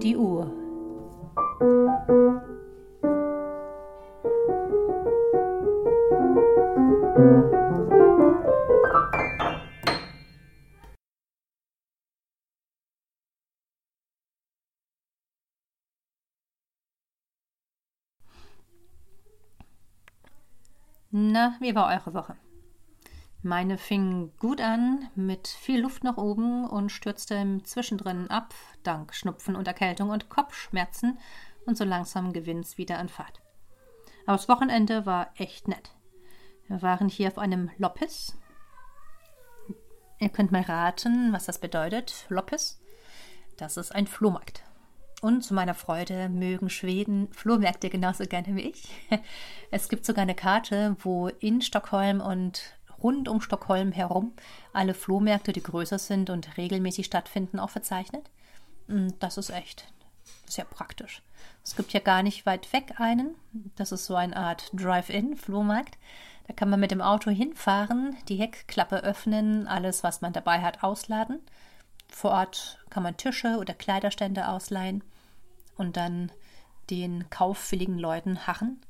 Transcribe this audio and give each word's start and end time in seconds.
Die 0.00 0.16
Uhr. 0.16 0.46
Na, 21.10 21.56
wie 21.60 21.74
war 21.74 21.88
eure 21.88 22.14
Woche? 22.14 22.36
Meine 23.48 23.78
fing 23.78 24.30
gut 24.38 24.60
an, 24.60 25.08
mit 25.14 25.48
viel 25.48 25.80
Luft 25.80 26.04
nach 26.04 26.18
oben 26.18 26.68
und 26.68 26.92
stürzte 26.92 27.60
zwischendrin 27.64 28.28
ab, 28.28 28.52
dank 28.82 29.14
Schnupfen 29.14 29.56
und 29.56 29.66
Erkältung 29.66 30.10
und 30.10 30.28
Kopfschmerzen, 30.28 31.18
und 31.64 31.78
so 31.78 31.84
langsam 31.84 32.34
gewinnt's 32.34 32.76
wieder 32.76 32.98
an 32.98 33.08
Fahrt. 33.08 33.40
Aber 34.26 34.36
das 34.36 34.50
Wochenende 34.50 35.06
war 35.06 35.32
echt 35.36 35.66
nett. 35.66 35.94
Wir 36.66 36.82
waren 36.82 37.08
hier 37.08 37.28
auf 37.28 37.38
einem 37.38 37.70
Loppes. 37.78 38.36
Ihr 40.18 40.28
könnt 40.28 40.52
mal 40.52 40.60
raten, 40.60 41.32
was 41.32 41.46
das 41.46 41.58
bedeutet. 41.58 42.26
Loppes. 42.28 42.82
Das 43.56 43.78
ist 43.78 43.94
ein 43.94 44.06
Flohmarkt. 44.06 44.62
Und 45.22 45.42
zu 45.42 45.54
meiner 45.54 45.74
Freude 45.74 46.28
mögen 46.28 46.68
Schweden 46.68 47.32
Flohmärkte 47.32 47.88
genauso 47.88 48.24
gerne 48.24 48.56
wie 48.56 48.68
ich. 48.68 48.90
Es 49.70 49.88
gibt 49.88 50.04
sogar 50.04 50.22
eine 50.22 50.34
Karte, 50.34 50.96
wo 51.00 51.28
in 51.28 51.62
Stockholm 51.62 52.20
und 52.20 52.77
rund 53.02 53.28
um 53.28 53.40
Stockholm 53.40 53.92
herum 53.92 54.32
alle 54.72 54.94
Flohmärkte, 54.94 55.52
die 55.52 55.62
größer 55.62 55.98
sind 55.98 56.30
und 56.30 56.56
regelmäßig 56.56 57.06
stattfinden, 57.06 57.58
auch 57.58 57.70
verzeichnet. 57.70 58.30
Und 58.88 59.14
das 59.20 59.36
ist 59.36 59.50
echt 59.50 59.92
sehr 60.46 60.64
praktisch. 60.64 61.22
Es 61.64 61.76
gibt 61.76 61.92
ja 61.92 62.00
gar 62.00 62.22
nicht 62.22 62.46
weit 62.46 62.72
weg 62.72 62.94
einen. 62.98 63.34
Das 63.76 63.92
ist 63.92 64.06
so 64.06 64.14
eine 64.14 64.36
Art 64.36 64.70
Drive-In-Flohmarkt. 64.72 65.98
Da 66.46 66.54
kann 66.54 66.70
man 66.70 66.80
mit 66.80 66.90
dem 66.90 67.02
Auto 67.02 67.30
hinfahren, 67.30 68.16
die 68.28 68.36
Heckklappe 68.36 69.04
öffnen, 69.04 69.68
alles, 69.68 70.02
was 70.02 70.22
man 70.22 70.32
dabei 70.32 70.62
hat, 70.62 70.82
ausladen. 70.82 71.40
Vor 72.08 72.30
Ort 72.30 72.78
kann 72.88 73.02
man 73.02 73.18
Tische 73.18 73.58
oder 73.58 73.74
Kleiderstände 73.74 74.48
ausleihen 74.48 75.04
und 75.76 75.98
dann 75.98 76.32
den 76.88 77.28
kauffälligen 77.28 77.98
Leuten 77.98 78.46
harren. 78.46 78.80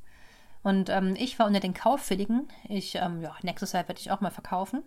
Und 0.69 0.91
ähm, 0.91 1.17
ich 1.17 1.39
war 1.39 1.47
unter 1.47 1.61
den 1.61 1.73
Kauffälligen. 1.73 2.47
Ich, 2.69 2.97
ähm, 2.97 3.23
ja, 3.23 3.35
nächstes 3.41 3.73
Jahr 3.73 3.89
werde 3.89 4.03
ich 4.03 4.11
auch 4.11 4.21
mal 4.21 4.31
verkaufen. 4.31 4.83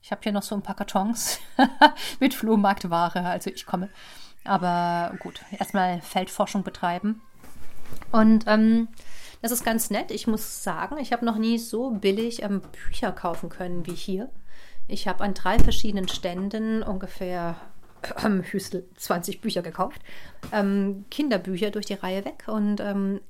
Ich 0.00 0.12
habe 0.12 0.20
hier 0.22 0.30
noch 0.30 0.44
so 0.44 0.54
ein 0.54 0.62
paar 0.62 0.76
Kartons 0.76 1.40
mit 2.20 2.34
Flohmarktware, 2.34 3.26
also 3.26 3.50
ich 3.50 3.66
komme. 3.66 3.88
Aber 4.44 5.12
gut, 5.18 5.40
erstmal 5.50 6.00
Feldforschung 6.02 6.62
betreiben. 6.62 7.20
Und 8.12 8.44
ähm, 8.46 8.86
das 9.42 9.50
ist 9.50 9.64
ganz 9.64 9.90
nett. 9.90 10.12
Ich 10.12 10.28
muss 10.28 10.62
sagen, 10.62 10.98
ich 10.98 11.12
habe 11.12 11.24
noch 11.24 11.36
nie 11.36 11.58
so 11.58 11.90
billig 11.90 12.44
ähm, 12.44 12.60
Bücher 12.60 13.10
kaufen 13.10 13.48
können 13.48 13.86
wie 13.86 13.94
hier. 13.94 14.30
Ich 14.86 15.08
habe 15.08 15.24
an 15.24 15.34
drei 15.34 15.58
verschiedenen 15.58 16.06
Ständen 16.06 16.84
ungefähr 16.84 17.56
ähm, 18.24 18.44
Hüstel 18.44 18.88
20 18.94 19.40
Bücher 19.40 19.62
gekauft. 19.62 20.00
Ähm, 20.52 21.06
Kinderbücher 21.10 21.72
durch 21.72 21.86
die 21.86 21.94
Reihe 21.94 22.24
weg 22.24 22.44
und 22.46 22.78
ähm, 22.78 23.20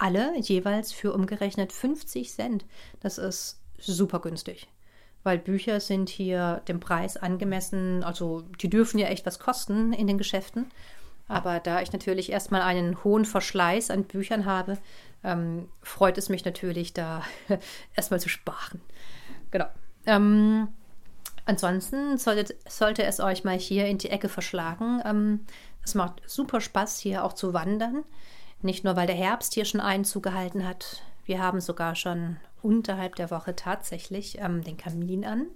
alle 0.00 0.38
jeweils 0.38 0.92
für 0.92 1.12
umgerechnet 1.12 1.72
50 1.72 2.30
Cent. 2.30 2.64
Das 3.00 3.18
ist 3.18 3.60
super 3.78 4.20
günstig. 4.20 4.68
Weil 5.22 5.38
Bücher 5.38 5.80
sind 5.80 6.08
hier 6.08 6.62
dem 6.66 6.80
Preis 6.80 7.16
angemessen, 7.16 8.02
also 8.04 8.42
die 8.60 8.70
dürfen 8.70 8.98
ja 8.98 9.08
echt 9.08 9.26
was 9.26 9.38
kosten 9.38 9.92
in 9.92 10.06
den 10.06 10.18
Geschäften. 10.18 10.70
Aber 11.28 11.60
da 11.60 11.80
ich 11.80 11.92
natürlich 11.92 12.32
erstmal 12.32 12.62
einen 12.62 13.04
hohen 13.04 13.24
Verschleiß 13.24 13.90
an 13.90 14.04
Büchern 14.04 14.46
habe, 14.46 14.78
ähm, 15.22 15.68
freut 15.82 16.18
es 16.18 16.28
mich 16.28 16.44
natürlich, 16.44 16.92
da 16.92 17.22
erstmal 17.94 18.20
zu 18.20 18.28
sparen. 18.28 18.80
Genau. 19.50 19.66
Ähm, 20.06 20.68
ansonsten 21.44 22.16
sollte, 22.16 22.56
sollte 22.68 23.04
es 23.04 23.20
euch 23.20 23.44
mal 23.44 23.58
hier 23.58 23.86
in 23.86 23.98
die 23.98 24.10
Ecke 24.10 24.28
verschlagen. 24.28 25.02
Ähm, 25.04 25.40
es 25.84 25.94
macht 25.94 26.22
super 26.26 26.60
Spaß, 26.60 26.98
hier 26.98 27.24
auch 27.24 27.34
zu 27.34 27.52
wandern. 27.52 28.04
Nicht 28.62 28.84
nur, 28.84 28.96
weil 28.96 29.06
der 29.06 29.16
Herbst 29.16 29.54
hier 29.54 29.64
schon 29.64 29.80
Einzug 29.80 30.22
gehalten 30.22 30.66
hat. 30.66 31.02
Wir 31.24 31.42
haben 31.42 31.60
sogar 31.60 31.94
schon 31.94 32.36
unterhalb 32.62 33.16
der 33.16 33.30
Woche 33.30 33.56
tatsächlich 33.56 34.38
ähm, 34.38 34.62
den 34.62 34.76
Kamin 34.76 35.24
an. 35.24 35.46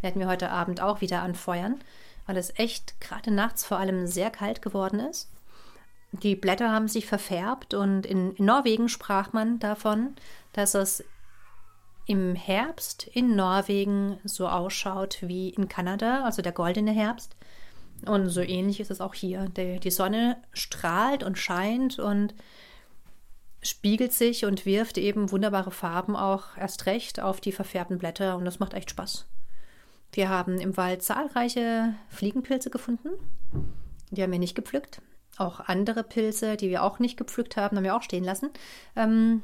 Werden 0.00 0.20
wir 0.20 0.28
heute 0.28 0.50
Abend 0.50 0.80
auch 0.80 1.00
wieder 1.00 1.22
anfeuern, 1.22 1.80
weil 2.26 2.36
es 2.36 2.52
echt 2.58 3.00
gerade 3.00 3.30
nachts 3.30 3.64
vor 3.64 3.78
allem 3.78 4.06
sehr 4.06 4.30
kalt 4.30 4.62
geworden 4.62 5.00
ist. 5.00 5.30
Die 6.12 6.36
Blätter 6.36 6.70
haben 6.70 6.88
sich 6.88 7.06
verfärbt 7.06 7.74
und 7.74 8.06
in, 8.06 8.32
in 8.36 8.44
Norwegen 8.46 8.88
sprach 8.88 9.32
man 9.32 9.58
davon, 9.58 10.14
dass 10.52 10.74
es 10.74 11.04
im 12.06 12.34
Herbst 12.34 13.08
in 13.08 13.34
Norwegen 13.34 14.18
so 14.24 14.48
ausschaut 14.48 15.18
wie 15.22 15.50
in 15.50 15.68
Kanada, 15.68 16.24
also 16.24 16.40
der 16.40 16.52
goldene 16.52 16.92
Herbst. 16.92 17.36
Und 18.06 18.28
so 18.28 18.40
ähnlich 18.40 18.80
ist 18.80 18.90
es 18.90 19.00
auch 19.00 19.14
hier. 19.14 19.46
Die, 19.56 19.80
die 19.80 19.90
Sonne 19.90 20.36
strahlt 20.52 21.22
und 21.22 21.38
scheint 21.38 21.98
und 21.98 22.34
spiegelt 23.62 24.12
sich 24.12 24.44
und 24.44 24.64
wirft 24.64 24.96
eben 24.98 25.30
wunderbare 25.30 25.70
Farben 25.70 26.16
auch 26.16 26.56
erst 26.56 26.86
recht 26.86 27.20
auf 27.20 27.40
die 27.40 27.52
verfärbten 27.52 27.98
Blätter 27.98 28.36
und 28.36 28.44
das 28.44 28.60
macht 28.60 28.74
echt 28.74 28.90
Spaß. 28.90 29.26
Wir 30.12 30.28
haben 30.28 30.60
im 30.60 30.76
Wald 30.76 31.02
zahlreiche 31.02 31.94
Fliegenpilze 32.08 32.70
gefunden. 32.70 33.08
Die 34.10 34.22
haben 34.22 34.32
wir 34.32 34.38
nicht 34.38 34.54
gepflückt. 34.54 35.02
Auch 35.36 35.60
andere 35.60 36.04
Pilze, 36.04 36.56
die 36.56 36.70
wir 36.70 36.82
auch 36.82 36.98
nicht 36.98 37.16
gepflückt 37.16 37.56
haben, 37.56 37.76
haben 37.76 37.84
wir 37.84 37.96
auch 37.96 38.02
stehen 38.02 38.24
lassen. 38.24 38.50
Ähm, 38.94 39.42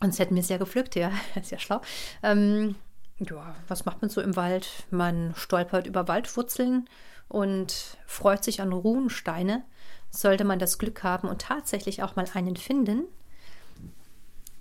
sonst 0.00 0.18
hätten 0.18 0.34
wir 0.34 0.42
es 0.42 0.48
ja 0.48 0.56
gepflückt, 0.56 0.96
ja, 0.96 1.12
ja 1.50 1.58
schlau. 1.58 1.80
Ähm, 2.22 2.74
ja, 3.20 3.54
was 3.68 3.84
macht 3.84 4.02
man 4.02 4.10
so 4.10 4.20
im 4.20 4.34
Wald? 4.36 4.68
Man 4.90 5.34
stolpert 5.36 5.86
über 5.86 6.08
Waldwurzeln 6.08 6.88
und 7.28 7.98
freut 8.06 8.44
sich 8.44 8.60
an 8.60 8.72
Runensteine. 8.72 9.64
Sollte 10.10 10.44
man 10.44 10.58
das 10.58 10.78
Glück 10.78 11.02
haben 11.02 11.28
und 11.28 11.42
tatsächlich 11.42 12.02
auch 12.02 12.16
mal 12.16 12.26
einen 12.34 12.56
finden. 12.56 13.04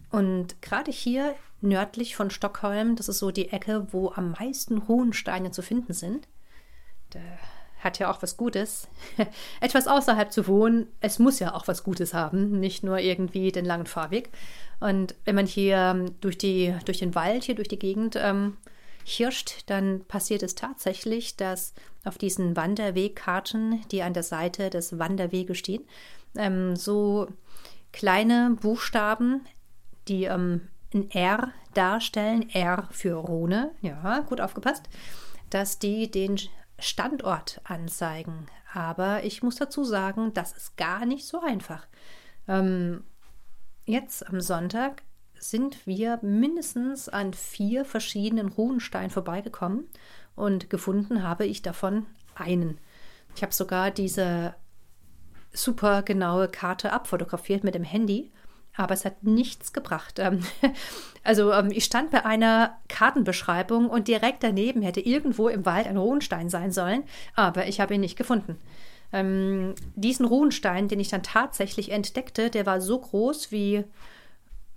Und 0.10 0.62
gerade 0.62 0.92
hier 0.92 1.36
nördlich 1.62 2.16
von 2.16 2.30
Stockholm, 2.30 2.96
das 2.96 3.10
ist 3.10 3.20
so 3.20 3.32
die 3.32 3.50
Ecke, 3.50 3.88
wo 3.92 4.12
am 4.12 4.32
meisten 4.32 4.78
Runensteine 4.78 5.52
zu 5.52 5.62
finden 5.62 5.94
sind. 5.94 6.28
Da 7.12 7.20
hat 7.80 8.00
ja 8.00 8.10
auch 8.10 8.22
was 8.22 8.38
Gutes. 8.38 8.88
Etwas 9.62 9.88
außerhalb 9.88 10.32
zu 10.32 10.48
wohnen, 10.48 10.88
es 11.02 11.20
muss 11.20 11.40
ja 11.40 11.54
auch 11.54 11.68
was 11.68 11.84
Gutes 11.84 12.14
haben, 12.14 12.60
nicht 12.60 12.84
nur 12.84 13.00
irgendwie 13.00 13.52
den 13.52 13.66
langen 13.66 13.86
Fahrweg. 13.86 14.30
Und 14.80 15.16
wenn 15.26 15.36
man 15.36 15.46
hier 15.46 16.06
durch, 16.22 16.38
die, 16.38 16.76
durch 16.86 17.00
den 17.00 17.16
Wald, 17.16 17.44
hier 17.44 17.56
durch 17.56 17.68
die 17.68 17.80
Gegend 17.80 18.16
ähm, 18.16 18.58
hirscht, 19.04 19.64
dann 19.68 20.06
passiert 20.06 20.44
es 20.44 20.56
tatsächlich, 20.56 21.36
dass 21.36 21.74
auf 22.04 22.18
diesen 22.18 22.56
Wanderwegkarten, 22.56 23.82
die 23.92 24.02
an 24.02 24.14
der 24.14 24.24
Seite 24.24 24.70
des 24.70 24.98
Wanderweges 25.00 25.58
stehen, 25.58 25.84
ähm, 26.36 26.76
so 26.76 27.28
kleine 27.92 28.58
Buchstaben, 28.60 29.46
die 30.08 30.26
ähm, 30.26 30.68
ein 30.94 31.10
R 31.12 31.52
darstellen, 31.74 32.50
R 32.50 32.88
für 32.92 33.16
Rhone, 33.16 33.72
ja, 33.82 34.20
gut 34.22 34.42
aufgepasst, 34.42 34.90
dass 35.50 35.80
die 35.80 36.10
den 36.10 36.40
Standort 36.80 37.62
anzeigen. 37.64 38.48
Aber 38.74 39.24
ich 39.24 39.44
muss 39.44 39.56
dazu 39.56 39.84
sagen, 39.84 40.34
das 40.34 40.54
ist 40.54 40.78
gar 40.78 41.06
nicht 41.06 41.26
so 41.26 41.40
einfach. 41.42 41.88
Ähm, 42.48 43.04
jetzt 43.86 44.28
am 44.28 44.42
Sonntag 44.42 45.04
sind 45.50 45.86
wir 45.86 46.20
mindestens 46.22 47.10
an 47.10 47.34
vier 47.34 47.84
verschiedenen 47.84 48.48
Runensteinen 48.48 49.10
vorbeigekommen 49.10 49.90
und 50.36 50.70
gefunden 50.70 51.24
habe 51.24 51.46
ich 51.46 51.62
davon 51.62 52.06
einen. 52.36 52.80
Ich 53.36 53.44
habe 53.44 53.54
sogar 53.54 53.92
diese 53.92 54.56
super 55.52 56.02
genaue 56.02 56.48
Karte 56.48 56.94
abfotografiert 56.94 57.64
mit 57.64 57.76
dem 57.76 57.84
Handy, 57.84 58.32
aber 58.76 58.94
es 58.94 59.06
hat 59.06 59.24
nichts 59.24 59.74
gebracht. 59.74 60.18
Ähm, 60.18 60.40
also 61.24 61.52
ähm, 61.52 61.70
ich 61.72 61.84
stand 61.84 62.10
bei 62.12 62.26
einer 62.26 62.80
Kartenbeschreibung 62.88 63.90
und 63.90 64.08
direkt 64.08 64.44
daneben 64.44 64.82
hätte 64.82 65.02
irgendwo 65.02 65.50
im 65.50 65.66
Wald 65.66 65.88
ein 65.88 65.98
Runenstein 65.98 66.50
sein 66.50 66.72
sollen, 66.72 67.04
aber 67.36 67.68
ich 67.68 67.82
habe 67.82 67.96
ihn 67.96 68.02
nicht 68.02 68.18
gefunden. 68.18 68.58
Ähm, 69.12 69.76
diesen 69.96 70.26
Runenstein, 70.26 70.88
den 70.88 71.02
ich 71.02 71.10
dann 71.10 71.22
tatsächlich 71.22 71.92
entdeckte, 71.92 72.50
der 72.50 72.66
war 72.66 72.82
so 72.82 72.98
groß 72.98 73.52
wie 73.52 73.84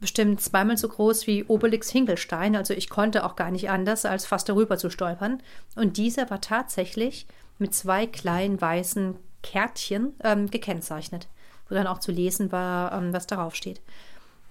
bestimmt 0.00 0.40
zweimal 0.40 0.76
so 0.76 0.88
groß 0.88 1.26
wie 1.26 1.44
Obelix 1.44 1.90
Hinkelstein. 1.90 2.56
Also 2.56 2.74
ich 2.74 2.88
konnte 2.88 3.24
auch 3.24 3.36
gar 3.36 3.50
nicht 3.50 3.70
anders, 3.70 4.04
als 4.04 4.26
fast 4.26 4.48
darüber 4.48 4.76
zu 4.78 4.90
stolpern. 4.90 5.42
Und 5.74 5.96
dieser 5.96 6.28
war 6.30 6.40
tatsächlich 6.40 7.26
mit 7.58 7.74
zwei 7.74 8.06
kleinen 8.06 8.60
weißen 8.60 9.16
Kärtchen 9.42 10.14
ähm, 10.22 10.50
gekennzeichnet, 10.50 11.28
wo 11.68 11.74
dann 11.74 11.86
auch 11.86 12.00
zu 12.00 12.12
lesen 12.12 12.52
war, 12.52 12.92
ähm, 12.92 13.12
was 13.12 13.26
darauf 13.26 13.54
steht. 13.54 13.80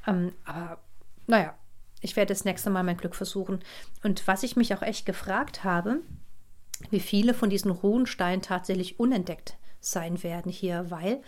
Ähm, 0.08 0.34
aber 0.46 0.80
naja, 1.28 1.56
ich 2.02 2.16
werde 2.16 2.34
das 2.34 2.46
nächste 2.46 2.70
Mal 2.70 2.84
mein 2.84 2.98
Glück 2.98 3.16
versuchen. 3.16 3.60
Und 4.04 4.28
was 4.28 4.44
ich 4.44 4.56
mich 4.56 4.74
auch 4.74 4.82
echt 4.82 5.06
gefragt 5.06 5.64
habe, 5.64 6.02
wie 6.90 7.00
viele 7.00 7.34
von 7.34 7.50
diesen 7.50 7.72
Runensteinen 7.72 8.42
tatsächlich 8.42 9.00
unentdeckt 9.00 9.58
sein 9.80 10.24
werden 10.24 10.52
hier, 10.52 10.90
weil 10.90 11.22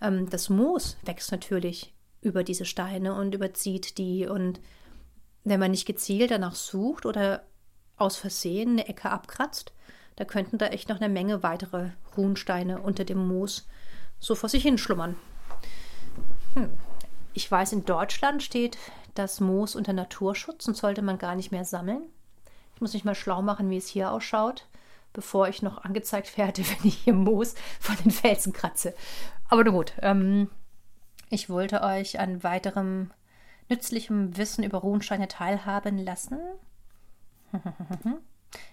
ähm, 0.00 0.28
das 0.28 0.48
Moos 0.48 0.96
wächst 1.04 1.32
natürlich 1.32 1.94
über 2.22 2.44
diese 2.44 2.64
Steine 2.64 3.14
und 3.14 3.34
überzieht 3.34 3.98
die. 3.98 4.26
Und 4.26 4.60
wenn 5.44 5.60
man 5.60 5.72
nicht 5.72 5.86
gezielt 5.86 6.30
danach 6.30 6.54
sucht 6.54 7.04
oder 7.04 7.42
aus 7.96 8.16
Versehen 8.16 8.70
eine 8.70 8.88
Ecke 8.88 9.10
abkratzt, 9.10 9.72
da 10.16 10.24
könnten 10.24 10.58
da 10.58 10.66
echt 10.66 10.88
noch 10.88 11.00
eine 11.00 11.08
Menge 11.08 11.42
weitere 11.42 11.90
Runensteine 12.16 12.80
unter 12.80 13.04
dem 13.04 13.26
Moos 13.26 13.66
so 14.20 14.34
vor 14.34 14.48
sich 14.48 14.62
hinschlummern. 14.62 15.16
Hm. 16.54 16.70
Ich 17.34 17.50
weiß, 17.50 17.72
in 17.72 17.84
Deutschland 17.84 18.42
steht 18.42 18.78
das 19.14 19.40
Moos 19.40 19.74
unter 19.74 19.92
Naturschutz 19.92 20.66
und 20.68 20.76
sollte 20.76 21.02
man 21.02 21.18
gar 21.18 21.34
nicht 21.34 21.50
mehr 21.50 21.64
sammeln. 21.64 22.02
Ich 22.74 22.80
muss 22.80 22.92
mich 22.92 23.04
mal 23.04 23.14
schlau 23.14 23.42
machen, 23.42 23.70
wie 23.70 23.78
es 23.78 23.88
hier 23.88 24.10
ausschaut, 24.10 24.68
bevor 25.12 25.48
ich 25.48 25.62
noch 25.62 25.78
angezeigt 25.78 26.36
werde, 26.36 26.62
wenn 26.68 26.88
ich 26.88 26.98
hier 26.98 27.14
Moos 27.14 27.54
von 27.80 27.96
den 28.04 28.10
Felsen 28.10 28.52
kratze. 28.52 28.94
Aber 29.48 29.64
nun 29.64 29.74
gut, 29.74 29.94
ähm, 30.02 30.50
ich 31.32 31.48
wollte 31.48 31.82
euch 31.82 32.20
an 32.20 32.42
weiterem 32.42 33.10
nützlichem 33.68 34.36
Wissen 34.36 34.64
über 34.64 34.78
Runensteine 34.78 35.28
teilhaben 35.28 35.98
lassen. 35.98 36.38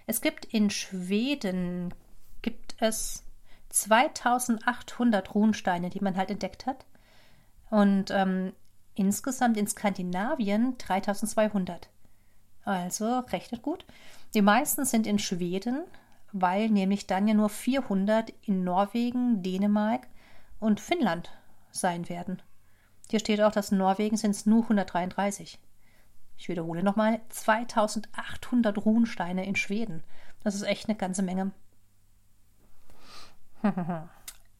Es 0.06 0.20
gibt 0.20 0.44
in 0.44 0.68
Schweden 0.68 1.94
gibt 2.42 2.76
es 2.80 3.24
2800 3.70 5.34
Runensteine, 5.34 5.88
die 5.88 6.00
man 6.00 6.18
halt 6.18 6.30
entdeckt 6.30 6.66
hat. 6.66 6.84
Und 7.70 8.10
ähm, 8.10 8.52
insgesamt 8.94 9.56
in 9.56 9.66
Skandinavien 9.66 10.76
3200. 10.76 11.88
Also 12.64 13.20
rechnet 13.20 13.62
gut. 13.62 13.86
Die 14.34 14.42
meisten 14.42 14.84
sind 14.84 15.06
in 15.06 15.18
Schweden, 15.18 15.84
weil 16.32 16.68
nämlich 16.68 17.06
dann 17.06 17.26
ja 17.26 17.32
nur 17.32 17.48
400 17.48 18.34
in 18.42 18.64
Norwegen, 18.64 19.42
Dänemark 19.42 20.08
und 20.58 20.78
Finnland 20.78 21.30
sein 21.70 22.10
werden. 22.10 22.42
Hier 23.10 23.18
steht 23.18 23.40
auch, 23.40 23.50
dass 23.50 23.72
in 23.72 23.78
Norwegen 23.78 24.16
sind 24.16 24.30
es 24.30 24.46
nur 24.46 24.62
133. 24.62 25.58
Ich 26.38 26.48
wiederhole 26.48 26.84
nochmal, 26.84 27.20
2800 27.30 28.78
Runensteine 28.78 29.44
in 29.44 29.56
Schweden. 29.56 30.04
Das 30.44 30.54
ist 30.54 30.62
echt 30.62 30.88
eine 30.88 30.96
ganze 30.96 31.22
Menge. 31.22 31.50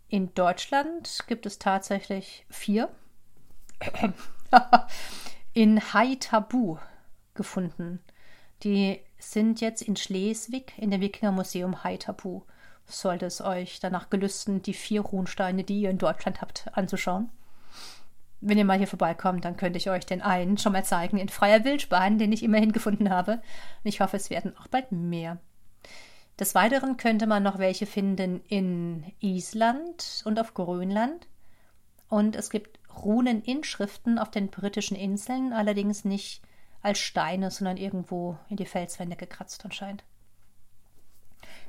In 0.09 0.35
Deutschland 0.35 1.21
gibt 1.29 1.47
es 1.47 1.61
tatsächlich 1.61 2.45
vier. 2.51 2.91
in 5.53 5.81
Haitabu 5.95 6.79
gefunden. 7.35 8.01
Die 8.65 9.01
sind 9.19 9.61
jetzt 9.61 9.83
in 9.83 9.95
Schleswig 9.95 10.73
in 10.77 10.91
dem 10.91 11.01
Wikingermuseum 11.01 11.85
Haitabu. 11.85 12.43
Sollte 12.85 13.27
es 13.27 13.41
euch 13.41 13.79
danach 13.79 14.11
gelüsten, 14.11 14.63
die 14.63 14.75
vier 14.75 15.03
Runensteine, 15.03 15.63
die 15.63 15.83
ihr 15.83 15.91
in 15.91 15.99
Deutschland 15.99 16.41
habt, 16.41 16.67
anzuschauen. 16.77 17.31
Wenn 18.41 18.59
ihr 18.59 18.65
mal 18.65 18.79
hier 18.79 18.87
vorbeikommt, 18.87 19.45
dann 19.45 19.57
könnte 19.57 19.77
ich 19.77 19.91
euch 19.91 20.07
den 20.07 20.23
einen 20.23 20.57
schon 20.57 20.73
mal 20.73 20.85
zeigen 20.85 21.19
in 21.19 21.29
freier 21.29 21.65
Wildbahn, 21.65 22.19
den 22.19 22.33
ich 22.33 22.43
immerhin 22.43 22.73
gefunden 22.73 23.11
habe. 23.11 23.33
Und 23.33 23.89
ich 23.89 24.01
hoffe, 24.01 24.17
es 24.17 24.31
werden 24.31 24.57
auch 24.57 24.69
bald 24.69 24.93
mehr. 24.93 25.39
Des 26.39 26.55
Weiteren 26.55 26.97
könnte 26.97 27.27
man 27.27 27.43
noch 27.43 27.59
welche 27.59 27.85
finden 27.85 28.41
in 28.49 29.13
Island 29.21 30.23
und 30.25 30.41
auf 30.41 30.55
Grönland. 30.55 31.29
Und 32.09 32.35
es 32.35 32.49
gibt 32.49 32.81
Runeninschriften 33.05 34.19
auf 34.19 34.31
den 34.31 34.49
britischen 34.49 34.97
Inseln, 34.97 35.53
allerdings 35.53 36.05
nicht 36.07 36.43
als 36.83 36.99
Steine, 36.99 37.51
sondern 37.51 37.77
irgendwo 37.77 38.39
in 38.49 38.57
die 38.57 38.65
Felswände 38.65 39.17
gekratzt 39.17 39.65
anscheinend. 39.67 40.03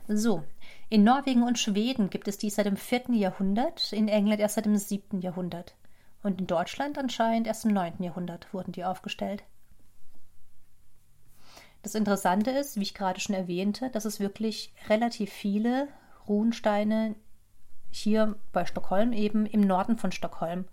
So, 0.08 0.44
in 0.90 1.04
Norwegen 1.04 1.44
und 1.44 1.60
Schweden 1.60 2.10
gibt 2.10 2.28
es 2.28 2.38
die 2.38 2.50
seit 2.50 2.66
dem 2.66 2.78
4. 2.78 3.12
Jahrhundert, 3.12 3.94
in 3.94 4.08
England 4.08 4.40
erst 4.40 4.56
seit 4.56 4.66
dem 4.66 4.78
7. 4.78 5.22
Jahrhundert. 5.22 5.76
Und 6.24 6.40
in 6.40 6.48
Deutschland 6.48 6.98
anscheinend 6.98 7.48
erst 7.48 7.66
im 7.66 7.74
9. 7.74 8.04
Jahrhundert 8.04 8.54
wurden 8.54 8.72
die 8.72 8.86
aufgestellt. 8.86 9.44
Das 11.82 11.96
Interessante 11.96 12.52
ist, 12.52 12.78
wie 12.78 12.84
ich 12.84 12.94
gerade 12.94 13.20
schon 13.20 13.36
erwähnte, 13.36 13.90
dass 13.90 14.06
es 14.06 14.20
wirklich 14.20 14.72
relativ 14.88 15.32
viele 15.32 15.88
Runensteine 16.28 17.16
hier 17.90 18.36
bei 18.52 18.66
Stockholm, 18.66 19.14
eben 19.14 19.46
im 19.46 19.62
Norden 19.62 19.98
von 19.98 20.12
Stockholm, 20.12 20.66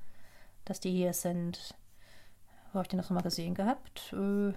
dass 0.64 0.80
die 0.80 0.90
hier 0.90 1.14
sind. 1.14 1.74
Wo 2.68 2.74
habe 2.74 2.82
ich 2.82 2.88
denn 2.88 2.98
das 2.98 3.08
nochmal 3.08 3.24
gesehen 3.24 3.54
gehabt? 3.54 4.12
Äh, 4.12 4.52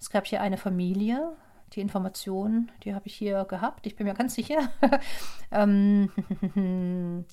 es 0.00 0.10
gab 0.10 0.26
hier 0.26 0.40
eine 0.40 0.58
Familie, 0.58 1.36
die 1.74 1.80
Information, 1.80 2.70
die 2.82 2.94
habe 2.94 3.06
ich 3.06 3.14
hier 3.14 3.44
gehabt, 3.44 3.86
ich 3.86 3.94
bin 3.94 4.06
mir 4.06 4.14
ganz 4.14 4.34
sicher. 4.34 4.70
ähm, 5.52 6.10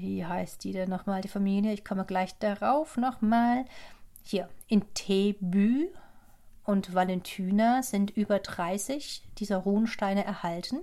wie 0.00 0.24
heißt 0.24 0.64
die 0.64 0.72
denn 0.72 0.90
nochmal, 0.90 1.20
die 1.20 1.28
Familie? 1.28 1.72
Ich 1.72 1.84
komme 1.84 2.04
gleich 2.04 2.36
darauf 2.38 2.96
nochmal. 2.96 3.64
Hier, 4.22 4.48
in 4.68 4.82
Tebü 4.94 5.88
und 6.64 6.94
Valentyna 6.94 7.82
sind 7.82 8.10
über 8.10 8.38
30 8.38 9.22
dieser 9.38 9.58
Runensteine 9.58 10.24
erhalten. 10.24 10.78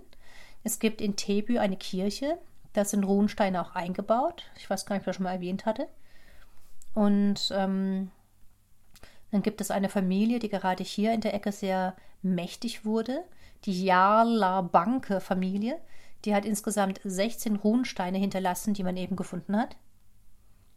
Es 0.64 0.80
gibt 0.80 1.02
in 1.02 1.16
Tebü 1.16 1.60
eine 1.60 1.78
Kirche, 1.78 2.38
da 2.74 2.86
sind 2.86 3.04
Runensteine 3.04 3.62
auch 3.62 3.74
eingebaut. 3.74 4.44
Ich 4.58 4.70
weiß 4.70 4.86
gar 4.86 4.96
nicht, 4.96 5.02
ob 5.02 5.04
ich 5.04 5.06
das 5.08 5.16
schon 5.16 5.24
mal 5.24 5.34
erwähnt 5.34 5.66
hatte. 5.66 5.88
Und 6.94 7.52
ähm, 7.54 8.12
dann 9.32 9.42
gibt 9.44 9.62
es 9.62 9.72
eine 9.72 9.90
Familie, 9.90 10.40
die 10.40 10.50
gerade 10.50 10.84
hier 10.84 11.14
in 11.14 11.22
der 11.22 11.34
Ecke 11.34 11.52
sehr 11.52 11.96
mächtig 12.22 12.86
wurde, 12.86 13.24
die 13.66 13.86
Jarla 13.86 14.62
Banke 14.62 15.22
Familie. 15.22 15.80
Die 16.28 16.36
hat 16.36 16.44
insgesamt 16.44 17.00
16 17.06 17.56
Runensteine 17.56 18.18
hinterlassen, 18.18 18.74
die 18.74 18.84
man 18.84 18.98
eben 18.98 19.16
gefunden 19.16 19.56
hat. 19.56 19.78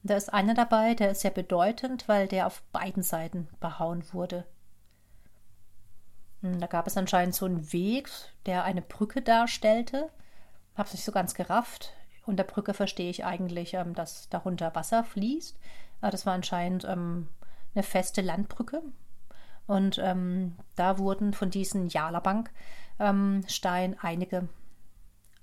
Da 0.05 0.15
ist 0.15 0.33
einer 0.33 0.55
dabei, 0.55 0.95
der 0.95 1.11
ist 1.11 1.23
sehr 1.23 1.33
bedeutend, 1.33 2.07
weil 2.07 2.29
der 2.29 2.47
auf 2.47 2.63
beiden 2.71 3.03
Seiten 3.03 3.49
behauen 3.59 4.05
wurde. 4.13 4.47
Hm, 6.43 6.61
da 6.61 6.69
gab 6.69 6.87
es 6.87 6.97
anscheinend 6.97 7.35
so 7.35 7.47
einen 7.47 7.73
Weg, 7.73 8.09
der 8.47 8.63
eine 8.63 8.81
Brücke 8.81 9.23
darstellte. 9.23 10.09
Hab's 10.77 10.93
nicht 10.93 11.05
so 11.05 11.11
ganz 11.11 11.35
gerafft. 11.35 11.95
Unter 12.27 12.45
Brücke 12.45 12.73
verstehe 12.73 13.11
ich 13.11 13.25
eigentlich, 13.25 13.75
ähm, 13.75 13.93
dass 13.97 14.29
darunter 14.29 14.73
Wasser 14.77 15.03
fließt. 15.03 15.59
Aber 16.01 16.13
das 16.13 16.27
war 16.27 16.35
anscheinend 16.35 16.85
ähm, 16.85 17.27
eine 17.75 17.83
feste 17.83 18.21
Landbrücke. 18.21 18.85
Und 19.67 19.99
ähm, 19.99 20.55
da 20.77 20.99
wurden 20.99 21.33
von 21.33 21.51
diesen 21.51 21.89
Jalabank 21.89 22.53
ähm, 23.01 23.43
Stein 23.49 23.97
einige 24.01 24.49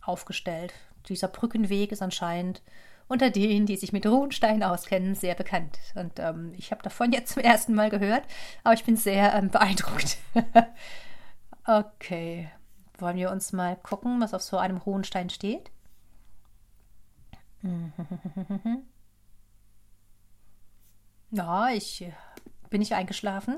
aufgestellt. 0.08 0.74
Dieser 1.10 1.28
Brückenweg 1.28 1.92
ist 1.92 2.02
anscheinend 2.02 2.62
unter 3.08 3.30
denen, 3.30 3.66
die 3.66 3.78
sich 3.78 3.94
mit 3.94 4.06
Runenstein 4.06 4.64
auskennen, 4.64 5.16
sehr 5.16 5.36
bekannt. 5.36 5.80
Und 5.96 6.20
ähm, 6.20 6.54
ich 6.58 6.72
habe 6.72 6.84
davon 6.84 7.12
jetzt 7.14 7.34
zum 7.34 7.44
ersten 7.44 7.74
Mal 7.74 7.90
gehört, 7.90 8.24
aber 8.64 8.74
ich 8.74 8.84
bin 8.84 8.98
sehr 8.98 9.34
ähm, 9.34 9.50
beeindruckt. 9.50 10.18
okay, 11.66 12.52
wollen 12.98 13.18
wir 13.18 13.32
uns 13.32 13.54
mal 13.54 13.78
gucken, 13.78 14.20
was 14.20 14.34
auf 14.34 14.42
so 14.42 14.58
einem 14.58 14.78
Runenstein 14.78 15.30
steht? 15.30 15.72
ja, 21.32 21.70
ich 21.70 22.12
bin 22.70 22.82
ich 22.82 22.94
eingeschlafen. 22.94 23.58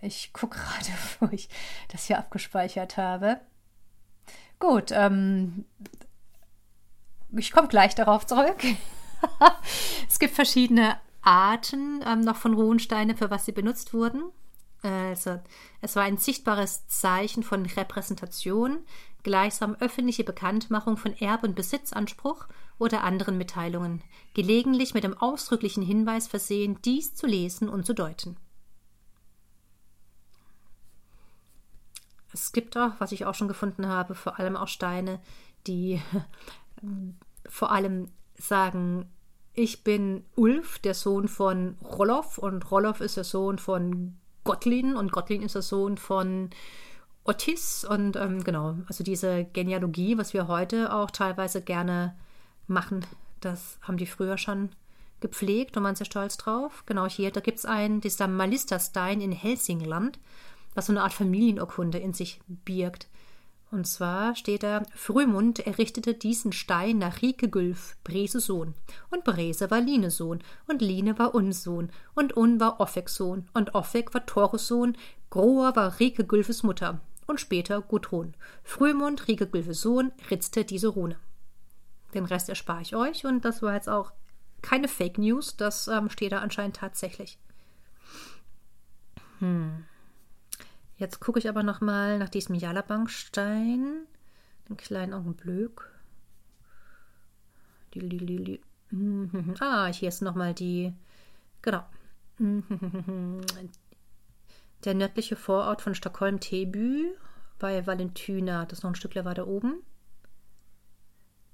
Ich 0.00 0.32
gucke 0.32 0.58
gerade, 0.58 0.88
wo 1.20 1.28
ich 1.32 1.48
das 1.88 2.06
hier 2.06 2.18
abgespeichert 2.18 2.96
habe. 2.96 3.40
Gut, 4.66 4.92
ähm, 4.92 5.66
ich 7.36 7.52
komme 7.52 7.68
gleich 7.68 7.94
darauf 7.94 8.26
zurück. 8.26 8.64
es 10.08 10.18
gibt 10.18 10.34
verschiedene 10.34 10.96
Arten 11.20 12.02
ähm, 12.06 12.20
noch 12.20 12.36
von 12.36 12.54
Runensteine, 12.54 13.14
für 13.14 13.30
was 13.30 13.44
sie 13.44 13.52
benutzt 13.52 13.92
wurden. 13.92 14.22
Also, 14.82 15.38
es 15.82 15.96
war 15.96 16.04
ein 16.04 16.16
sichtbares 16.16 16.86
Zeichen 16.88 17.42
von 17.42 17.66
Repräsentation, 17.66 18.78
gleichsam 19.22 19.76
öffentliche 19.80 20.24
Bekanntmachung 20.24 20.96
von 20.96 21.12
Erb- 21.14 21.44
und 21.44 21.54
Besitzanspruch 21.54 22.46
oder 22.78 23.04
anderen 23.04 23.36
Mitteilungen, 23.36 24.02
gelegentlich 24.32 24.94
mit 24.94 25.04
dem 25.04 25.16
ausdrücklichen 25.16 25.82
Hinweis 25.82 26.26
versehen, 26.26 26.78
dies 26.84 27.14
zu 27.14 27.26
lesen 27.26 27.68
und 27.68 27.84
zu 27.84 27.92
deuten. 27.92 28.38
Es 32.34 32.52
gibt 32.52 32.76
auch, 32.76 32.92
was 32.98 33.12
ich 33.12 33.24
auch 33.24 33.34
schon 33.34 33.48
gefunden 33.48 33.88
habe, 33.88 34.14
vor 34.14 34.38
allem 34.38 34.56
auch 34.56 34.68
Steine, 34.68 35.20
die 35.66 36.02
vor 37.48 37.70
allem 37.70 38.08
sagen, 38.36 39.08
ich 39.54 39.84
bin 39.84 40.24
Ulf, 40.34 40.80
der 40.80 40.94
Sohn 40.94 41.28
von 41.28 41.76
Roloff, 41.80 42.38
und 42.38 42.70
Roloff 42.70 43.00
ist 43.00 43.16
der 43.16 43.24
Sohn 43.24 43.58
von 43.58 44.16
Gottlin, 44.42 44.96
und 44.96 45.12
Gottlin 45.12 45.42
ist 45.42 45.54
der 45.54 45.62
Sohn 45.62 45.96
von 45.96 46.50
Otis. 47.24 47.84
Und 47.84 48.16
ähm, 48.16 48.42
genau, 48.42 48.76
also 48.88 49.04
diese 49.04 49.44
Genealogie, 49.44 50.18
was 50.18 50.34
wir 50.34 50.48
heute 50.48 50.92
auch 50.92 51.10
teilweise 51.10 51.62
gerne 51.62 52.16
machen, 52.66 53.06
das 53.40 53.78
haben 53.82 53.96
die 53.96 54.06
früher 54.06 54.38
schon 54.38 54.70
gepflegt 55.20 55.76
und 55.76 55.84
waren 55.84 55.94
sehr 55.94 56.04
stolz 56.04 56.36
drauf. 56.36 56.82
Genau 56.84 57.06
hier, 57.06 57.30
da 57.30 57.40
gibt 57.40 57.58
es 57.58 57.64
einen, 57.64 58.00
dieser 58.00 58.26
Malisterstein 58.26 59.20
in 59.20 59.32
Helsingland, 59.32 60.18
was 60.74 60.86
so 60.86 60.92
eine 60.92 61.02
Art 61.02 61.12
Familienurkunde 61.12 61.98
in 61.98 62.12
sich 62.12 62.40
birgt. 62.46 63.08
Und 63.70 63.88
zwar 63.88 64.36
steht 64.36 64.62
da, 64.62 64.84
Frühmund 64.94 65.58
errichtete 65.58 66.14
diesen 66.14 66.52
Stein 66.52 66.98
nach 66.98 67.22
Rikegülf, 67.22 67.96
Brese 68.04 68.38
Sohn. 68.38 68.74
Und 69.10 69.24
Brese 69.24 69.68
war 69.70 69.80
Line 69.80 70.12
Sohn. 70.12 70.44
Und 70.68 70.80
Line 70.80 71.18
war 71.18 71.34
Uns 71.34 71.64
Sohn. 71.64 71.90
Und 72.14 72.36
Un 72.36 72.60
war 72.60 72.78
Offeks 72.78 73.16
Sohn. 73.16 73.48
Und 73.52 73.74
Offek 73.74 74.14
war 74.14 74.26
Torus 74.26 74.68
Sohn. 74.68 74.96
Groa 75.28 75.74
war 75.74 75.98
Rikegülfes 75.98 76.62
Mutter. 76.62 77.00
Und 77.26 77.40
später 77.40 77.80
Gudrun. 77.80 78.34
Frühmund, 78.62 79.26
Rikegülfes 79.26 79.80
Sohn, 79.80 80.12
ritzte 80.30 80.64
diese 80.64 80.88
Rune. 80.88 81.16
Den 82.14 82.26
Rest 82.26 82.48
erspare 82.48 82.82
ich 82.82 82.94
euch. 82.94 83.24
Und 83.24 83.44
das 83.44 83.60
war 83.60 83.74
jetzt 83.74 83.88
auch 83.88 84.12
keine 84.62 84.86
Fake 84.86 85.18
News. 85.18 85.56
Das 85.56 85.88
ähm, 85.88 86.10
steht 86.10 86.30
da 86.30 86.38
anscheinend 86.38 86.76
tatsächlich. 86.76 87.38
Hm. 89.40 89.84
Jetzt 90.96 91.20
gucke 91.20 91.38
ich 91.38 91.48
aber 91.48 91.62
noch 91.62 91.80
mal 91.80 92.18
nach 92.18 92.28
diesem 92.28 92.54
Jalabankstein. 92.54 94.06
Den 94.68 94.76
kleinen 94.76 95.12
Augenblick. 95.12 95.80
Die, 97.94 98.08
die, 98.08 98.18
die, 98.18 98.44
die. 98.44 98.60
Ah, 99.60 99.86
hier 99.86 100.08
ist 100.08 100.22
noch 100.22 100.34
mal 100.34 100.54
die. 100.54 100.94
Genau. 101.62 101.84
Der 104.84 104.94
nördliche 104.94 105.36
Vorort 105.36 105.80
von 105.80 105.94
Stockholm, 105.94 106.40
Teby, 106.40 107.14
bei 107.58 107.86
Valentyna. 107.86 108.66
Das 108.66 108.80
ist 108.80 108.82
noch 108.82 108.90
ein 108.90 108.96
Stückchen 108.96 109.24
weiter 109.24 109.46
oben. 109.46 109.82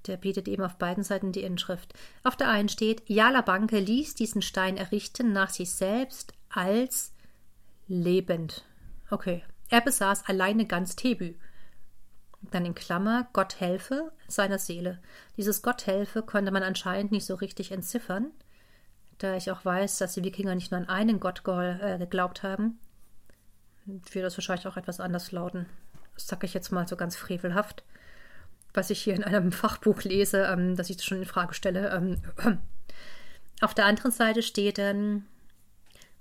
Der 0.07 0.17
bietet 0.17 0.47
eben 0.47 0.63
auf 0.63 0.77
beiden 0.77 1.03
Seiten 1.03 1.31
die 1.31 1.43
Inschrift. 1.43 1.93
Auf 2.23 2.35
der 2.35 2.49
einen 2.49 2.69
steht, 2.69 3.07
Jalabanke 3.07 3.79
ließ 3.79 4.15
diesen 4.15 4.41
Stein 4.41 4.77
errichten 4.77 5.31
nach 5.31 5.49
sich 5.51 5.71
selbst 5.71 6.33
als 6.49 7.13
lebend. 7.87 8.65
Okay. 9.11 9.43
Er 9.69 9.81
besaß 9.81 10.27
alleine 10.27 10.65
ganz 10.65 10.95
Tebü. 10.95 11.35
Dann 12.49 12.65
in 12.65 12.73
Klammer 12.73 13.27
Gott 13.33 13.59
helfe 13.59 14.11
seiner 14.27 14.57
Seele. 14.57 14.99
Dieses 15.37 15.61
Gott 15.61 15.85
helfe 15.85 16.23
konnte 16.23 16.51
man 16.51 16.63
anscheinend 16.63 17.11
nicht 17.11 17.25
so 17.25 17.35
richtig 17.35 17.71
entziffern, 17.71 18.31
da 19.19 19.35
ich 19.35 19.51
auch 19.51 19.63
weiß, 19.63 19.99
dass 19.99 20.15
die 20.15 20.23
Wikinger 20.23 20.55
nicht 20.55 20.71
nur 20.71 20.79
an 20.79 20.89
einen 20.89 21.19
Gott 21.19 21.43
äh, 21.45 21.97
geglaubt 21.99 22.41
haben. 22.41 22.79
Wird 23.85 24.25
das 24.25 24.37
wahrscheinlich 24.37 24.67
auch 24.67 24.77
etwas 24.77 24.99
anders 24.99 25.31
lauten. 25.31 25.67
Das 26.15 26.27
sage 26.27 26.45
ich 26.45 26.53
jetzt 26.53 26.71
mal 26.71 26.87
so 26.87 26.95
ganz 26.95 27.15
frevelhaft, 27.15 27.83
was 28.73 28.89
ich 28.89 29.01
hier 29.01 29.13
in 29.13 29.23
einem 29.23 29.51
Fachbuch 29.51 30.01
lese, 30.03 30.45
ähm, 30.45 30.75
dass 30.75 30.89
ich 30.89 30.97
das 30.97 31.05
schon 31.05 31.19
in 31.19 31.25
Frage 31.25 31.53
stelle. 31.53 31.91
Ähm, 31.91 32.21
auf 33.61 33.73
der 33.73 33.85
anderen 33.85 34.11
Seite 34.11 34.41
steht 34.41 34.77
dann, 34.77 35.25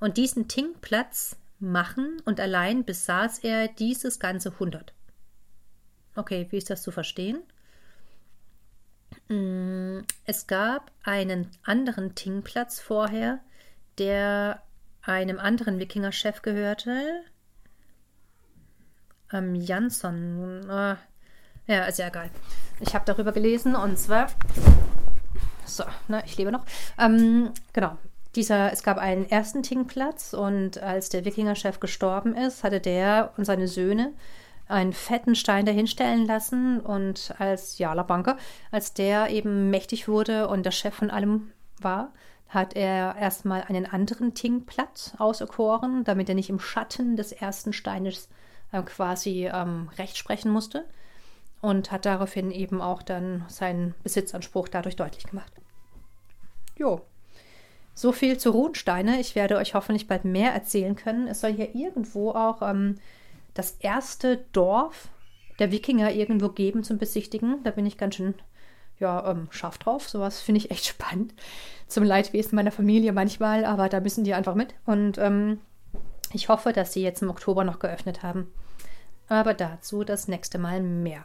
und 0.01 0.17
diesen 0.17 0.49
Tingplatz 0.49 1.37
machen 1.61 2.21
und 2.25 2.41
allein 2.41 2.85
besaß 2.85 3.41
er 3.41 3.69
dieses 3.69 4.19
ganze 4.19 4.53
100. 4.53 4.95
Okay, 6.17 6.47
wie 6.51 6.57
ist 6.57 6.71
das 6.71 6.83
zu 6.83 6.91
verstehen? 6.91 7.43
Mm, 9.29 10.01
es 10.25 10.47
gab 10.47 10.91
einen 11.03 11.51
anderen 11.63 12.15
Tingplatz 12.15 12.81
vorher, 12.81 13.41
der 13.99 14.63
einem 15.03 15.39
anderen 15.39 15.79
Wikinger-Chef 15.79 16.43
gehörte. 16.43 17.23
Ähm, 19.33 19.55
Jansson. 19.55 20.69
Äh, 20.69 20.97
ja, 21.67 21.85
ist 21.85 21.99
ja 21.99 22.09
egal. 22.09 22.31
Ich 22.81 22.95
habe 22.95 23.05
darüber 23.05 23.33
gelesen 23.33 23.77
und 23.77 23.99
zwar. 23.99 24.29
So, 25.65 25.85
ne, 26.09 26.23
ich 26.27 26.37
lebe 26.37 26.51
noch. 26.51 26.65
Ähm, 26.99 27.53
genau 27.73 27.97
dieser, 28.37 28.73
es 28.73 28.83
gab 28.83 28.99
einen 28.99 29.29
ersten 29.29 29.63
Tingplatz 29.63 30.35
und 30.35 30.79
als 30.79 31.09
der 31.09 31.25
Wikingerchef 31.25 31.81
gestorben 31.81 32.37
ist, 32.37 32.63
hatte 32.63 32.81
der 32.81 33.33
und 33.37 33.45
seine 33.45 33.67
Söhne 33.67 34.13
einen 34.69 34.93
fetten 34.93 35.35
Stein 35.35 35.67
dahinstellen 35.67 36.27
lassen 36.27 36.81
und 36.81 37.35
als 37.39 37.79
Jala 37.79 38.05
Banker, 38.05 38.37
als 38.71 38.95
der 38.95 39.31
eben 39.31 39.71
mächtig 39.71 40.07
wurde 40.07 40.49
und 40.49 40.65
der 40.65 40.71
Chef 40.71 40.95
von 40.95 41.11
allem 41.11 41.51
war, 41.81 42.13
hat 42.49 42.75
er 42.77 43.17
erstmal 43.17 43.63
einen 43.63 43.87
anderen 43.87 44.35
Tingplatz 44.35 45.15
auserkoren, 45.19 46.05
damit 46.05 46.29
er 46.29 46.35
nicht 46.35 46.51
im 46.51 46.61
Schatten 46.61 47.17
des 47.17 47.33
ersten 47.33 47.73
Steines 47.73 48.29
äh, 48.73 48.83
quasi 48.83 49.49
ähm, 49.53 49.89
Recht 49.99 50.17
sprechen 50.17 50.53
musste 50.53 50.85
und 51.61 51.91
hat 51.91 52.07
daraufhin 52.07 52.51
eben 52.51 52.81
auch 52.81 53.03
dann 53.03 53.45
seinen 53.49 53.95
Besitzanspruch 54.03 54.69
dadurch 54.69 54.97
deutlich 54.97 55.25
gemacht. 55.25 55.53
Jo, 56.77 57.03
so 58.01 58.13
viel 58.13 58.39
zu 58.39 58.51
Runsteine. 58.51 59.21
Ich 59.21 59.35
werde 59.35 59.57
euch 59.57 59.75
hoffentlich 59.75 60.09
bald 60.09 60.25
mehr 60.25 60.53
erzählen 60.53 60.97
können. 60.97 61.29
Es 61.29 61.41
soll 61.41 61.53
hier 61.53 61.75
irgendwo 61.75 62.31
auch 62.31 62.63
ähm, 62.63 62.99
das 63.55 63.73
erste 63.81 64.39
Dorf 64.53 65.09
der 65.59 65.71
Wikinger 65.71 66.11
irgendwo 66.13 66.49
geben 66.49 66.83
zum 66.83 66.99
Besichtigen. 66.99 67.63
Da 67.63 67.71
bin 67.71 67.85
ich 67.85 67.99
ganz 67.99 68.15
schön 68.15 68.35
ja, 68.99 69.31
ähm, 69.31 69.49
scharf 69.51 69.79
drauf. 69.79 70.09
Sowas 70.09 70.41
finde 70.41 70.59
ich 70.59 70.71
echt 70.71 70.87
spannend. 70.87 71.35
Zum 71.89 72.05
Leidwesen 72.05 72.57
meiner 72.57 72.73
Familie 72.73 73.13
manchmal, 73.13 73.65
aber 73.65 73.89
da 73.89 74.01
müssen 74.01 74.25
die 74.25 74.35
einfach 74.35 74.55
mit. 74.55 74.75
Und 74.87 75.19
ähm, 75.19 75.61
ich 76.33 76.49
hoffe, 76.49 76.73
dass 76.73 76.93
sie 76.93 77.03
jetzt 77.03 77.23
im 77.23 77.31
Oktober 77.31 77.65
noch 77.65 77.81
geöffnet 77.81 78.23
haben. 78.23 78.53
Aber 79.29 79.55
dazu 79.55 80.05
das 80.05 80.27
nächste 80.27 80.59
Mal 80.59 80.83
mehr. 80.83 81.25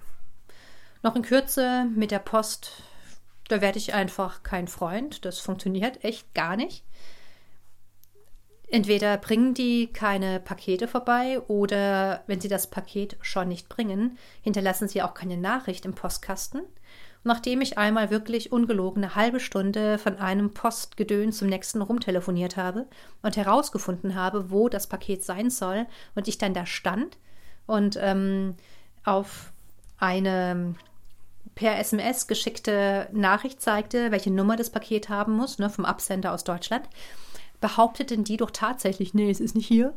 Noch 1.03 1.15
in 1.15 1.21
Kürze 1.21 1.85
mit 1.95 2.11
der 2.11 2.19
Post 2.19 2.83
da 3.47 3.61
werde 3.61 3.77
ich 3.77 3.93
einfach 3.93 4.43
kein 4.43 4.67
Freund. 4.67 5.25
Das 5.25 5.39
funktioniert 5.39 6.03
echt 6.03 6.33
gar 6.33 6.55
nicht. 6.55 6.83
Entweder 8.67 9.17
bringen 9.17 9.53
die 9.53 9.87
keine 9.87 10.39
Pakete 10.39 10.87
vorbei 10.87 11.39
oder 11.41 12.23
wenn 12.25 12.41
sie 12.41 12.47
das 12.47 12.67
Paket 12.67 13.15
schon 13.21 13.47
nicht 13.47 13.69
bringen, 13.69 14.17
hinterlassen 14.41 14.87
sie 14.87 15.03
auch 15.03 15.13
keine 15.13 15.37
Nachricht 15.37 15.85
im 15.85 15.93
Postkasten. 15.93 16.61
Nachdem 17.23 17.61
ich 17.61 17.77
einmal 17.77 18.09
wirklich 18.09 18.51
ungelogen 18.51 19.03
eine 19.03 19.15
halbe 19.15 19.39
Stunde 19.39 19.97
von 19.97 20.17
einem 20.17 20.53
Postgedön 20.53 21.31
zum 21.31 21.47
nächsten 21.47 21.81
rumtelefoniert 21.81 22.57
habe 22.57 22.87
und 23.21 23.37
herausgefunden 23.37 24.15
habe, 24.15 24.51
wo 24.51 24.69
das 24.69 24.87
Paket 24.87 25.23
sein 25.23 25.49
soll 25.49 25.87
und 26.15 26.27
ich 26.27 26.37
dann 26.37 26.53
da 26.53 26.65
stand 26.65 27.17
und 27.65 27.97
ähm, 27.99 28.55
auf 29.03 29.53
eine 29.97 30.75
per 31.55 31.79
SMS 31.79 32.27
geschickte 32.27 33.07
Nachricht 33.13 33.61
zeigte, 33.61 34.11
welche 34.11 34.31
Nummer 34.31 34.57
das 34.57 34.69
Paket 34.69 35.09
haben 35.09 35.33
muss, 35.33 35.57
ne, 35.57 35.69
vom 35.69 35.85
Absender 35.85 36.33
aus 36.33 36.43
Deutschland, 36.43 36.87
behaupteten 37.61 38.23
die 38.23 38.37
doch 38.37 38.51
tatsächlich, 38.51 39.13
nee, 39.13 39.29
es 39.29 39.39
ist 39.39 39.55
nicht 39.55 39.67
hier. 39.67 39.93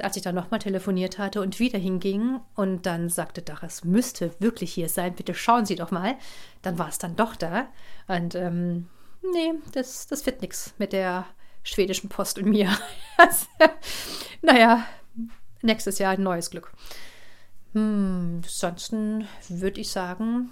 Als 0.00 0.16
ich 0.16 0.22
dann 0.22 0.36
nochmal 0.36 0.60
telefoniert 0.60 1.18
hatte 1.18 1.42
und 1.42 1.58
wieder 1.58 1.78
hinging 1.78 2.38
und 2.54 2.86
dann 2.86 3.08
sagte, 3.08 3.42
doch, 3.42 3.64
es 3.64 3.82
müsste 3.82 4.32
wirklich 4.38 4.72
hier 4.72 4.88
sein, 4.88 5.16
bitte 5.16 5.34
schauen 5.34 5.66
Sie 5.66 5.74
doch 5.74 5.90
mal, 5.90 6.14
dann 6.62 6.78
war 6.78 6.88
es 6.88 6.98
dann 6.98 7.16
doch 7.16 7.34
da. 7.34 7.66
Und 8.06 8.36
ähm, 8.36 8.88
nee, 9.32 9.54
das, 9.72 10.06
das 10.06 10.24
wird 10.24 10.40
nichts 10.40 10.72
mit 10.78 10.92
der 10.92 11.26
schwedischen 11.64 12.08
Post 12.08 12.38
und 12.38 12.46
mir. 12.46 12.70
naja, 14.42 14.84
nächstes 15.62 15.98
Jahr 15.98 16.12
ein 16.12 16.22
neues 16.22 16.50
Glück. 16.50 16.72
Hm, 17.72 18.40
ansonsten 18.44 19.26
würde 19.48 19.80
ich 19.80 19.90
sagen, 19.90 20.50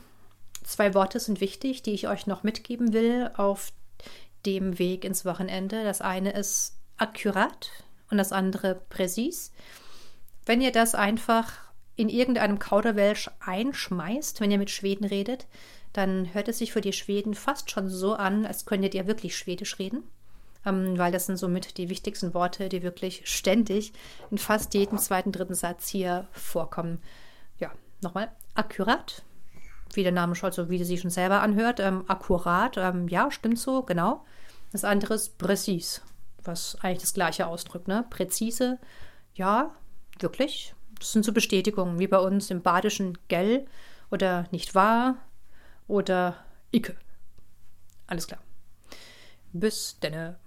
Zwei 0.67 0.95
Worte 0.95 1.21
sind 1.21 1.41
wichtig, 1.41 1.83
die 1.83 1.93
ich 1.93 2.09
euch 2.09 2.27
noch 2.27 2.43
mitgeben 2.43 2.93
will 2.93 3.31
auf 3.37 3.73
dem 4.45 4.81
Weg 4.81 5.05
ins 5.05 5.25
Wochenende. 5.25 5.85
Das 5.85 6.01
eine 6.01 6.33
ist 6.33 6.77
akkurat 6.97 7.71
und 8.11 8.19
das 8.19 8.33
andere 8.33 8.75
präzis. 8.75 9.53
Wenn 10.45 10.61
ihr 10.61 10.73
das 10.73 10.97
einfach 10.97 11.53
in 11.95 12.09
irgendeinem 12.09 12.59
Kauderwelsch 12.59 13.31
einschmeißt, 13.39 14.41
wenn 14.41 14.51
ihr 14.51 14.59
mit 14.59 14.71
Schweden 14.71 15.05
redet, 15.05 15.47
dann 15.93 16.35
hört 16.35 16.49
es 16.49 16.59
sich 16.59 16.73
für 16.73 16.81
die 16.81 16.93
Schweden 16.93 17.35
fast 17.35 17.71
schon 17.71 17.89
so 17.89 18.15
an, 18.15 18.45
als 18.45 18.67
könntet 18.67 18.95
ihr 18.95 19.07
wirklich 19.07 19.37
Schwedisch 19.37 19.79
reden. 19.79 20.03
Ähm, 20.65 20.99
weil 20.99 21.13
das 21.13 21.27
sind 21.27 21.37
somit 21.37 21.79
die 21.79 21.89
wichtigsten 21.89 22.35
Worte, 22.35 22.69
die 22.69 22.83
wirklich 22.83 23.23
ständig 23.25 23.93
in 24.33 24.39
fast 24.39 24.75
jedem 24.75 24.99
zweiten, 24.99 25.31
dritten 25.31 25.55
Satz 25.55 25.89
hier 25.89 26.27
vorkommen. 26.33 27.01
Ja, 27.61 27.71
nochmal, 28.03 28.33
akkurat 28.55 29.23
wie 29.97 30.03
der 30.03 30.13
Name 30.13 30.35
schon, 30.35 30.53
so 30.53 30.69
wie 30.69 30.83
sie 30.85 30.99
schon 30.99 31.11
selber 31.11 31.41
anhört, 31.43 31.81
ähm, 31.81 32.05
akkurat, 32.09 32.77
ähm, 32.77 33.09
ja, 33.09 33.31
stimmt 33.31 33.59
so, 33.59 33.83
genau. 33.83 34.25
Das 34.73 34.85
andere 34.85 35.15
ist 35.15 35.39
präzis, 35.39 36.03
was 36.43 36.77
eigentlich 36.83 37.01
das 37.01 37.15
gleiche 37.15 37.47
ausdrückt, 37.47 37.89
ne? 37.89 38.05
Präzise, 38.11 38.79
ja, 39.35 39.75
wirklich. 40.21 40.75
Das 40.99 41.13
sind 41.13 41.25
so 41.25 41.33
Bestätigungen, 41.33 41.99
wie 41.99 42.07
bei 42.07 42.19
uns 42.19 42.51
im 42.51 42.63
Badischen 42.63 43.19
gell 43.29 43.67
oder 44.11 44.47
nicht 44.51 44.75
wahr 44.75 45.17
oder 45.89 46.37
icke. 46.73 46.97
Alles 48.07 48.27
klar. 48.27 48.41
Bis 49.53 49.99
denne. 50.01 50.39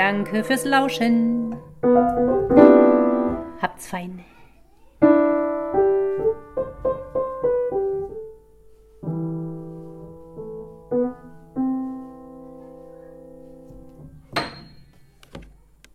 Danke 0.00 0.42
fürs 0.44 0.64
Lauschen. 0.64 1.54
Habt's 3.60 3.86
fein. 3.86 4.24